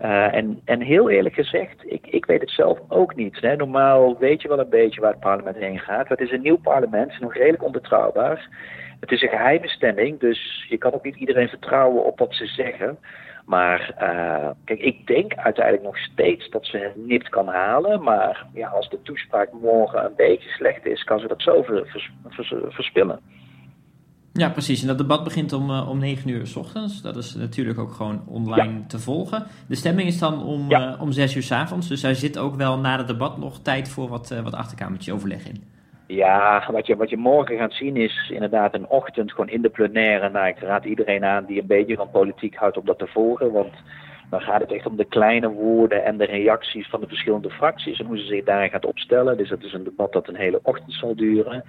Uh, 0.01 0.33
en, 0.33 0.61
en 0.65 0.81
heel 0.81 1.09
eerlijk 1.09 1.35
gezegd, 1.35 1.91
ik, 1.91 2.07
ik 2.07 2.25
weet 2.25 2.41
het 2.41 2.49
zelf 2.49 2.79
ook 2.87 3.15
niet. 3.15 3.41
Hè. 3.41 3.55
Normaal 3.55 4.17
weet 4.17 4.41
je 4.41 4.47
wel 4.47 4.59
een 4.59 4.69
beetje 4.69 5.01
waar 5.01 5.11
het 5.11 5.19
parlement 5.19 5.55
heen 5.55 5.79
gaat. 5.79 6.09
Het 6.09 6.19
is 6.19 6.31
een 6.31 6.41
nieuw 6.41 6.57
parlement, 6.57 7.11
het 7.11 7.21
nog 7.21 7.33
redelijk 7.33 7.63
onbetrouwbaar. 7.63 8.49
Het 9.03 9.11
is 9.11 9.21
een 9.21 9.29
geheime 9.29 9.67
stemming, 9.67 10.19
dus 10.19 10.65
je 10.69 10.77
kan 10.77 10.93
ook 10.93 11.03
niet 11.03 11.15
iedereen 11.15 11.47
vertrouwen 11.47 12.05
op 12.05 12.19
wat 12.19 12.35
ze 12.35 12.45
zeggen. 12.45 12.97
Maar 13.45 13.95
uh, 14.01 14.49
kijk, 14.65 14.79
ik 14.79 15.07
denk 15.07 15.33
uiteindelijk 15.35 15.83
nog 15.85 15.97
steeds 15.97 16.49
dat 16.49 16.65
ze 16.65 16.77
het 16.77 16.95
niet 16.95 17.29
kan 17.29 17.47
halen. 17.47 18.03
Maar 18.03 18.45
ja, 18.53 18.67
als 18.67 18.89
de 18.89 19.01
toespraak 19.01 19.49
morgen 19.61 20.05
een 20.05 20.15
beetje 20.15 20.49
slecht 20.49 20.85
is, 20.85 21.03
kan 21.03 21.19
ze 21.19 21.27
dat 21.27 21.41
zo 21.41 21.61
vers, 21.61 22.11
vers, 22.29 22.53
verspillen. 22.69 23.19
Ja, 24.33 24.49
precies. 24.49 24.81
En 24.81 24.87
dat 24.87 24.97
debat 24.97 25.23
begint 25.23 25.53
om, 25.53 25.69
uh, 25.69 25.89
om 25.89 25.99
9 25.99 26.29
uur 26.29 26.47
s 26.47 26.55
ochtends. 26.55 27.01
Dat 27.01 27.15
is 27.15 27.35
natuurlijk 27.35 27.79
ook 27.79 27.91
gewoon 27.91 28.23
online 28.27 28.79
ja. 28.79 28.85
te 28.87 28.99
volgen. 28.99 29.45
De 29.67 29.75
stemming 29.75 30.07
is 30.07 30.19
dan 30.19 30.43
om, 30.43 30.69
ja. 30.69 30.93
uh, 30.93 31.01
om 31.01 31.11
6 31.11 31.35
uur 31.35 31.43
s 31.43 31.51
avonds. 31.51 31.87
Dus 31.87 32.01
daar 32.01 32.15
zit 32.15 32.37
ook 32.37 32.55
wel 32.55 32.77
na 32.79 32.97
het 32.97 33.07
debat 33.07 33.37
nog 33.37 33.59
tijd 33.61 33.89
voor 33.89 34.09
wat, 34.09 34.29
wat 34.43 34.53
achterkamertje 34.53 35.13
overleg 35.13 35.47
in. 35.47 35.72
Ja, 36.07 36.63
wat 36.71 36.87
je, 36.87 36.95
wat 36.95 37.09
je 37.09 37.17
morgen 37.17 37.57
gaat 37.57 37.73
zien 37.73 37.95
is 37.95 38.29
inderdaad 38.33 38.73
een 38.73 38.87
ochtend 38.87 39.31
gewoon 39.31 39.49
in 39.49 39.61
de 39.61 39.69
plenaire. 39.69 40.29
Nou, 40.29 40.47
ik 40.47 40.59
raad 40.59 40.85
iedereen 40.85 41.25
aan 41.25 41.45
die 41.45 41.61
een 41.61 41.67
beetje 41.67 41.95
van 41.95 42.11
politiek 42.11 42.55
houdt 42.55 42.77
om 42.77 42.85
dat 42.85 42.99
te 42.99 43.07
volgen. 43.07 43.51
Want 43.51 43.73
dan 44.29 44.41
gaat 44.41 44.61
het 44.61 44.71
echt 44.71 44.85
om 44.85 44.95
de 44.95 45.05
kleine 45.05 45.49
woorden 45.49 46.03
en 46.03 46.17
de 46.17 46.25
reacties 46.25 46.89
van 46.89 46.99
de 46.99 47.07
verschillende 47.07 47.49
fracties 47.49 47.99
en 47.99 48.05
hoe 48.05 48.17
ze 48.17 48.25
zich 48.25 48.43
daarin 48.43 48.69
gaat 48.69 48.85
opstellen. 48.85 49.37
Dus 49.37 49.49
dat 49.49 49.63
is 49.63 49.73
een 49.73 49.83
debat 49.83 50.13
dat 50.13 50.27
een 50.27 50.35
hele 50.35 50.59
ochtend 50.63 50.93
zal 50.93 51.15
duren. 51.15 51.63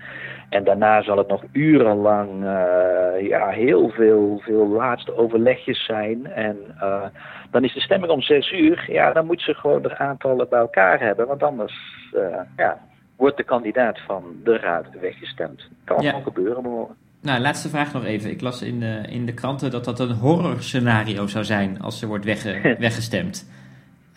En 0.48 0.64
daarna 0.64 1.02
zal 1.02 1.18
het 1.18 1.28
nog 1.28 1.42
urenlang 1.52 2.42
uh, 2.42 3.28
ja, 3.28 3.48
heel 3.48 3.88
veel, 3.88 4.40
veel 4.44 4.66
laatste 4.68 5.16
overlegjes 5.16 5.84
zijn. 5.84 6.26
En 6.26 6.58
uh, 6.82 7.04
dan 7.50 7.64
is 7.64 7.74
de 7.74 7.80
stemming 7.80 8.12
om 8.12 8.22
zes 8.22 8.52
uur. 8.52 8.84
Ja, 8.88 9.12
dan 9.12 9.26
moet 9.26 9.42
ze 9.42 9.54
gewoon 9.54 9.82
de 9.82 9.98
aantallen 9.98 10.48
bij 10.48 10.60
elkaar 10.60 11.00
hebben. 11.00 11.26
Want 11.26 11.42
anders 11.42 11.74
uh, 12.14 12.40
ja, 12.56 12.78
wordt 13.16 13.37
de 13.37 13.44
kandidaat 13.44 14.00
van 14.00 14.25
de 14.44 14.56
raad 14.56 14.87
weggestemd. 15.00 15.68
Kan 15.85 16.02
ja. 16.02 16.09
gewoon 16.09 16.25
gebeuren 16.25 16.62
morgen. 16.62 16.97
Nou, 17.23 17.40
laatste 17.40 17.68
vraag 17.68 17.92
nog 17.92 18.04
even. 18.04 18.30
Ik 18.30 18.40
las 18.40 18.62
in 18.62 18.80
de, 18.80 19.02
in 19.09 19.26
de 19.26 19.35
kranten 19.35 19.71
dat 19.71 19.85
dat 19.85 20.00
een 20.00 20.12
horrorscenario 20.12 21.26
zou 21.26 21.44
zijn 21.44 21.80
als 21.80 21.99
ze 21.99 22.06
wordt 22.06 22.25
wegge, 22.25 22.61
weggestemd. 22.78 23.50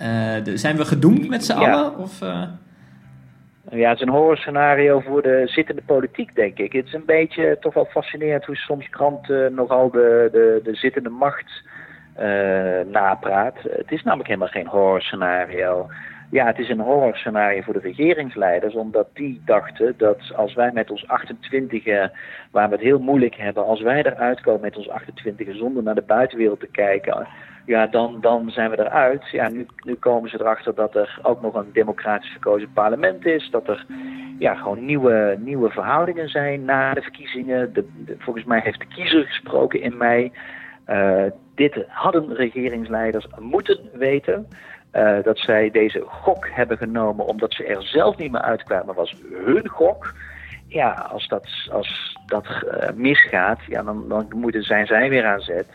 Uh, 0.01 0.43
de, 0.43 0.57
zijn 0.57 0.77
we 0.77 0.85
gedoemd 0.85 1.29
met 1.29 1.45
z'n 1.45 1.59
ja. 1.59 1.71
allen? 1.71 1.97
Of, 1.97 2.21
uh... 2.21 2.43
Ja, 3.69 3.89
het 3.89 3.99
is 3.99 4.07
een 4.07 4.13
horrorscenario 4.13 4.99
voor 4.99 5.21
de 5.21 5.43
zittende 5.45 5.81
politiek, 5.85 6.35
denk 6.35 6.57
ik. 6.57 6.71
Het 6.71 6.85
is 6.85 6.93
een 6.93 7.05
beetje 7.05 7.57
toch 7.59 7.73
wel 7.73 7.85
fascinerend 7.85 8.45
hoe 8.45 8.55
soms 8.55 8.89
kranten 8.89 9.53
nogal 9.53 9.91
de, 9.91 10.29
de, 10.31 10.59
de 10.63 10.75
zittende 10.75 11.09
macht 11.09 11.63
uh, 12.19 12.91
napraat. 12.91 13.55
Het 13.61 13.91
is 13.91 14.03
namelijk 14.03 14.27
helemaal 14.27 14.47
geen 14.47 14.67
horrorscenario. 14.67 15.87
Ja, 16.29 16.45
het 16.45 16.59
is 16.59 16.69
een 16.69 16.79
horrorscenario 16.79 17.61
voor 17.61 17.73
de 17.73 17.79
regeringsleiders, 17.79 18.73
omdat 18.73 19.07
die 19.13 19.41
dachten 19.45 19.93
dat 19.97 20.33
als 20.35 20.53
wij 20.53 20.71
met 20.73 20.91
ons 20.91 21.07
28, 21.07 21.85
waar 22.51 22.69
we 22.69 22.75
het 22.75 22.83
heel 22.83 22.99
moeilijk 22.99 23.35
hebben, 23.35 23.65
als 23.65 23.81
wij 23.81 24.03
eruit 24.03 24.41
komen 24.41 24.61
met 24.61 24.77
ons 24.77 24.89
28 24.89 25.55
zonder 25.55 25.83
naar 25.83 25.95
de 25.95 26.01
buitenwereld 26.01 26.59
te 26.59 26.67
kijken, 26.71 27.27
ja, 27.67 27.87
dan, 27.87 28.17
dan 28.21 28.49
zijn 28.49 28.69
we 28.69 28.79
eruit. 28.79 29.29
Ja, 29.31 29.49
nu, 29.49 29.65
nu 29.85 29.95
komen 29.95 30.29
ze 30.29 30.39
erachter 30.39 30.75
dat 30.75 30.95
er 30.95 31.19
ook 31.21 31.41
nog 31.41 31.55
een 31.55 31.69
democratisch 31.73 32.29
verkozen 32.29 32.71
parlement 32.73 33.25
is, 33.25 33.49
dat 33.51 33.67
er 33.67 33.85
ja, 34.39 34.55
gewoon 34.55 34.85
nieuwe, 34.85 35.37
nieuwe 35.39 35.69
verhoudingen 35.69 36.29
zijn 36.29 36.65
na 36.65 36.93
de 36.93 37.01
verkiezingen. 37.01 37.73
De, 37.73 37.85
volgens 38.17 38.45
mij 38.45 38.59
heeft 38.63 38.79
de 38.79 38.87
kiezer 38.87 39.23
gesproken 39.25 39.81
in 39.81 39.97
mei. 39.97 40.31
Uh, 40.89 41.23
dit 41.55 41.85
hadden 41.87 42.33
regeringsleiders 42.33 43.27
moeten 43.39 43.79
weten. 43.93 44.47
Uh, 44.93 45.23
dat 45.23 45.37
zij 45.37 45.71
deze 45.71 46.03
gok 46.05 46.47
hebben 46.51 46.77
genomen 46.77 47.25
omdat 47.25 47.53
ze 47.53 47.63
er 47.63 47.83
zelf 47.83 48.17
niet 48.17 48.31
meer 48.31 48.41
uitkwamen, 48.41 48.95
was 48.95 49.15
hun 49.45 49.69
gok. 49.69 50.13
Ja, 50.67 50.91
als 51.11 51.27
dat, 51.27 51.47
als 51.71 52.17
dat 52.25 52.45
uh, 52.45 52.89
misgaat, 52.95 53.59
ja, 53.67 53.83
dan, 53.83 54.07
dan 54.07 54.27
moeten, 54.35 54.63
zijn 54.63 54.85
zij 54.85 55.09
weer 55.09 55.25
aan 55.25 55.41
zet. 55.41 55.67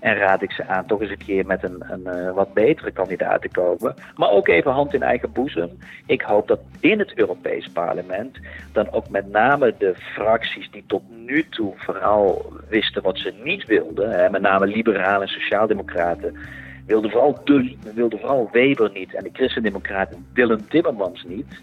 En 0.00 0.16
raad 0.16 0.42
ik 0.42 0.52
ze 0.52 0.66
aan 0.66 0.86
toch 0.86 1.00
eens 1.00 1.10
een 1.10 1.26
keer 1.26 1.46
met 1.46 1.62
een, 1.62 1.84
een 1.88 2.16
uh, 2.16 2.32
wat 2.32 2.54
betere 2.54 2.90
kandidaat 2.90 3.42
te 3.42 3.48
komen. 3.48 3.94
Maar 4.16 4.30
ook 4.30 4.48
even 4.48 4.70
hand 4.70 4.94
in 4.94 5.02
eigen 5.02 5.32
boezem. 5.32 5.78
Ik 6.06 6.22
hoop 6.22 6.48
dat 6.48 6.60
in 6.80 6.98
het 6.98 7.12
Europees 7.14 7.68
Parlement 7.68 8.38
dan 8.72 8.92
ook 8.92 9.08
met 9.08 9.30
name 9.30 9.74
de 9.78 9.94
fracties 9.96 10.70
die 10.70 10.84
tot 10.86 11.02
nu 11.10 11.48
toe 11.48 11.72
vooral 11.76 12.52
wisten 12.68 13.02
wat 13.02 13.18
ze 13.18 13.34
niet 13.42 13.66
wilden, 13.66 14.10
hè, 14.10 14.30
met 14.30 14.42
name 14.42 14.66
liberalen 14.66 15.22
en 15.22 15.28
sociaaldemocraten 15.28 16.36
wilde 16.86 17.10
vooral, 17.10 17.40
de, 17.44 17.76
wilde 17.94 18.18
vooral 18.18 18.48
Weber 18.52 18.90
niet 18.92 19.14
en 19.14 19.24
de 19.24 19.30
christendemocraten 19.32 20.26
Dylan 20.32 20.66
Timmermans 20.68 21.24
niet. 21.24 21.60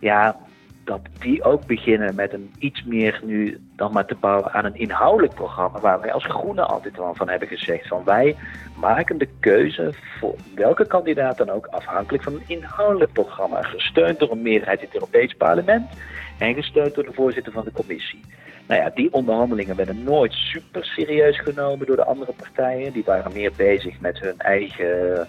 Ja, 0.00 0.36
dat 0.84 1.00
die 1.18 1.42
ook 1.42 1.66
beginnen 1.66 2.14
met 2.14 2.32
een 2.32 2.52
iets 2.58 2.84
meer 2.84 3.20
nu 3.24 3.60
dan 3.76 3.92
maar 3.92 4.06
te 4.06 4.14
bouwen 4.20 4.52
aan 4.52 4.64
een 4.64 4.76
inhoudelijk 4.76 5.34
programma. 5.34 5.80
Waar 5.80 6.00
wij 6.00 6.12
als 6.12 6.24
Groenen 6.24 6.68
altijd 6.68 6.96
wel 6.96 7.14
van 7.14 7.28
hebben 7.28 7.48
gezegd. 7.48 7.88
Van 7.88 8.04
wij 8.04 8.36
maken 8.76 9.18
de 9.18 9.28
keuze 9.40 9.92
voor 10.18 10.34
welke 10.54 10.86
kandidaat 10.86 11.36
dan 11.36 11.50
ook 11.50 11.66
afhankelijk 11.66 12.22
van 12.22 12.32
een 12.32 12.44
inhoudelijk 12.46 13.12
programma. 13.12 13.62
Gesteund 13.62 14.18
door 14.18 14.30
een 14.30 14.42
meerderheid 14.42 14.78
in 14.78 14.84
het 14.84 14.94
Europees 14.94 15.34
parlement 15.34 15.90
en 16.38 16.54
gesteund 16.54 16.94
door 16.94 17.04
de 17.04 17.12
voorzitter 17.12 17.52
van 17.52 17.64
de 17.64 17.72
commissie. 17.72 18.20
Nou 18.66 18.80
ja, 18.80 18.90
die 18.94 19.12
onderhandelingen 19.12 19.76
werden 19.76 20.02
nooit 20.04 20.32
super 20.32 20.84
serieus 20.84 21.40
genomen 21.40 21.86
door 21.86 21.96
de 21.96 22.04
andere 22.04 22.32
partijen. 22.32 22.92
Die 22.92 23.04
waren 23.04 23.32
meer 23.32 23.52
bezig 23.56 24.00
met 24.00 24.20
hun 24.20 24.38
eigen 24.38 25.28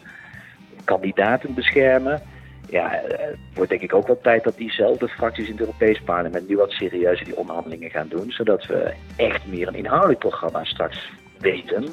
kandidaten 0.83 1.53
beschermen. 1.53 2.21
Ja, 2.69 3.01
het 3.07 3.37
wordt 3.53 3.69
denk 3.69 3.81
ik 3.81 3.93
ook 3.93 4.07
wel 4.07 4.21
tijd 4.21 4.43
dat 4.43 4.57
diezelfde 4.57 5.07
fracties 5.07 5.45
in 5.45 5.51
het 5.51 5.59
Europees 5.59 6.01
Parlement 6.01 6.47
nu 6.47 6.57
wat 6.57 6.71
serieuzer 6.71 7.25
die 7.25 7.37
onderhandelingen 7.37 7.89
gaan 7.89 8.07
doen. 8.07 8.31
Zodat 8.31 8.65
we 8.65 8.93
echt 9.15 9.47
meer 9.47 9.67
een 9.67 9.75
inhoudelijk 9.75 10.19
programma 10.19 10.63
straks 10.63 11.09
weten. 11.39 11.85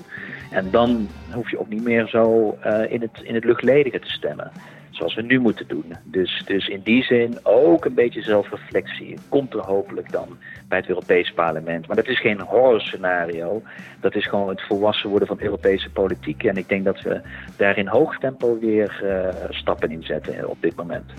En 0.51 0.71
dan 0.71 1.09
hoef 1.33 1.51
je 1.51 1.59
ook 1.59 1.69
niet 1.69 1.85
meer 1.85 2.07
zo 2.07 2.57
uh, 2.67 2.93
in, 2.93 3.01
het, 3.01 3.21
in 3.23 3.35
het 3.35 3.45
luchtledige 3.45 3.99
te 3.99 4.11
stemmen 4.11 4.53
zoals 4.95 5.15
we 5.15 5.23
nu 5.23 5.39
moeten 5.39 5.69
doen. 5.69 5.85
Dus, 6.05 6.43
dus 6.47 6.69
in 6.69 6.81
die 6.85 7.03
zin 7.03 7.39
ook 7.43 7.85
een 7.85 7.95
beetje 7.95 8.23
zelfreflectie. 8.23 9.19
Komt 9.29 9.55
er 9.55 9.61
hopelijk 9.61 10.13
dan 10.13 10.29
bij 10.69 10.79
het 10.79 10.89
Europees 10.89 11.33
Parlement. 11.33 11.87
Maar 11.87 11.97
dat 11.97 12.07
is 12.07 12.21
geen 12.21 12.41
horrorscenario. 12.41 13.63
Dat 14.01 14.15
is 14.15 14.27
gewoon 14.27 14.49
het 14.49 14.63
volwassen 14.63 15.11
worden 15.11 15.29
van 15.29 15.41
Europese 15.41 15.91
politiek. 15.91 16.45
En 16.45 16.57
ik 16.57 16.69
denk 16.69 16.85
dat 16.85 17.01
we 17.01 17.21
daar 17.57 17.79
in 17.79 17.87
hoog 17.87 18.19
tempo 18.19 18.59
weer 18.59 19.01
uh, 19.05 19.51
stappen 19.51 19.91
in 19.91 20.03
zetten 20.03 20.49
op 20.49 20.57
dit 20.61 20.77
moment. 20.77 21.13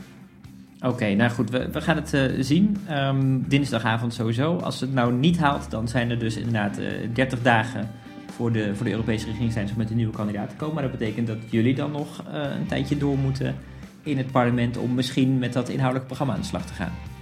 Oké, 0.85 1.13
nou 1.13 1.31
goed, 1.31 1.49
we, 1.49 1.71
we 1.71 1.81
gaan 1.81 1.95
het 1.95 2.13
uh, 2.13 2.21
zien. 2.39 2.77
Um, 2.91 3.47
dinsdagavond 3.47 4.13
sowieso. 4.13 4.55
Als 4.55 4.81
het 4.81 4.93
nou 4.93 5.13
niet 5.13 5.37
haalt, 5.37 5.71
dan 5.71 5.87
zijn 5.87 6.09
er 6.09 6.19
dus 6.19 6.37
inderdaad 6.37 6.79
uh, 6.79 6.87
30 7.13 7.41
dagen 7.41 7.89
voor 8.35 8.51
de, 8.51 8.75
voor 8.75 8.85
de 8.85 8.91
Europese 8.91 9.25
regeringsleiders 9.25 9.77
met 9.77 9.89
een 9.89 9.95
nieuwe 9.95 10.13
kandidaat 10.13 10.49
te 10.49 10.55
komen. 10.55 10.73
Maar 10.73 10.83
dat 10.83 10.99
betekent 10.99 11.27
dat 11.27 11.37
jullie 11.49 11.75
dan 11.75 11.91
nog 11.91 12.23
uh, 12.27 12.55
een 12.59 12.65
tijdje 12.65 12.97
door 12.97 13.17
moeten 13.17 13.55
in 14.03 14.17
het 14.17 14.31
parlement 14.31 14.77
om 14.77 14.93
misschien 14.93 15.39
met 15.39 15.53
dat 15.53 15.69
inhoudelijke 15.69 16.07
programma 16.07 16.33
aan 16.33 16.41
de 16.41 16.47
slag 16.47 16.65
te 16.65 16.73
gaan. 16.73 17.12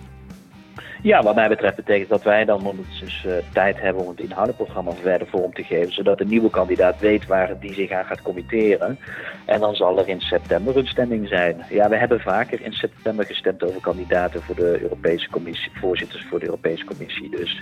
Ja, 1.04 1.24
wat 1.24 1.36
mij 1.36 1.48
betreft 1.48 1.76
betekent 1.76 2.10
dat 2.10 2.24
wij 2.24 2.46
dan 2.46 2.76
dus 3.00 3.26
uh, 3.28 3.34
tijd 3.54 3.82
hebben 3.82 4.04
om 4.04 4.10
het 4.10 4.20
inhoudelijk 4.20 4.64
programma 4.64 4.92
verder 4.92 5.28
vorm 5.28 5.54
te 5.54 5.64
geven, 5.64 5.94
zodat 5.94 6.18
de 6.18 6.26
nieuwe 6.26 6.50
kandidaat 6.50 7.00
weet 7.00 7.26
waar 7.26 7.60
die 7.60 7.74
zich 7.74 7.92
aan 7.92 8.06
gaat 8.06 8.22
committeren. 8.22 9.00
En 9.46 9.60
dan 9.60 9.76
zal 9.76 10.00
er 10.00 10.08
in 10.08 10.22
september 10.22 10.78
een 10.78 10.88
stemming 10.88 11.28
zijn. 11.28 11.66
Ja, 11.70 11.90
we 11.90 11.98
hebben 11.98 12.20
vaker 12.20 12.62
in 12.62 12.74
september 12.74 13.26
gestemd 13.26 13.64
over 13.64 13.82
kandidaten 13.82 14.42
voor 14.42 14.56
de 14.56 14.82
Europese 14.82 15.30
Commissie, 15.30 15.72
voorzitters 15.80 16.26
voor 16.30 16.40
de 16.40 16.46
Europese 16.46 16.86
Commissie. 16.86 17.30
Dus, 17.30 17.62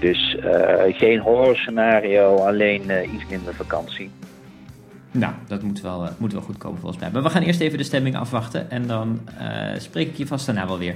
dus 0.00 0.36
uh, 0.44 0.98
geen 0.98 1.18
horrorscenario, 1.18 2.36
alleen 2.36 2.82
uh, 2.86 3.12
iets 3.12 3.26
minder 3.30 3.54
vakantie. 3.54 4.10
Nou, 5.10 5.32
dat 5.48 5.62
moet 5.62 5.80
wel, 5.80 6.08
moet 6.18 6.32
wel 6.32 6.42
goed 6.42 6.58
komen 6.58 6.80
volgens 6.80 7.00
mij. 7.00 7.10
Maar 7.10 7.22
we 7.22 7.30
gaan 7.30 7.42
eerst 7.42 7.60
even 7.60 7.78
de 7.78 7.84
stemming 7.84 8.16
afwachten 8.16 8.70
en 8.70 8.86
dan 8.86 9.20
spreek 9.76 10.08
ik 10.08 10.16
je 10.16 10.26
vast 10.26 10.46
daarna 10.46 10.66
wel 10.66 10.78
weer. 10.78 10.94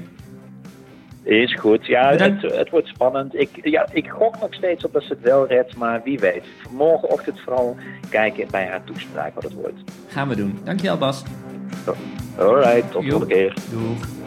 Is 1.22 1.54
goed. 1.54 1.86
Ja, 1.86 2.16
het, 2.16 2.42
het, 2.42 2.70
wordt 2.70 2.86
spannend. 2.86 3.40
Ik, 3.40 3.48
ja, 3.62 3.86
ik 3.92 4.08
gok 4.08 4.40
nog 4.40 4.54
steeds 4.54 4.84
op 4.84 4.92
dat 4.92 5.02
ze 5.02 5.08
het 5.08 5.20
wel 5.20 5.46
redt, 5.46 5.76
maar 5.76 6.02
wie 6.04 6.18
weet. 6.18 6.44
Morgenochtend 6.70 7.40
vooral 7.40 7.76
kijken 8.08 8.46
bij 8.50 8.66
haar 8.66 8.84
toespraak 8.84 9.34
wat 9.34 9.42
het 9.42 9.54
wordt. 9.54 9.80
Gaan 10.08 10.28
we 10.28 10.36
doen. 10.36 10.58
Dankjewel 10.64 10.98
Bas. 10.98 11.22
Alright, 12.38 12.90
tot 12.90 13.02
de 13.02 13.10
volgende 13.10 13.34
keer. 13.34 13.54
Doeg. 13.70 14.21